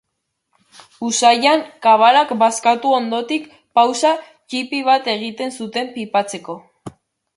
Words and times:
Usaian, 1.07 1.61
kabalak 1.85 2.33
bazkatu 2.41 2.93
ondotik 3.01 3.45
pausa 3.81 4.15
ttipi 4.47 4.79
bat 4.89 5.11
egiten 5.17 5.55
zuten 5.59 5.93
pipatzeko. 5.99 6.59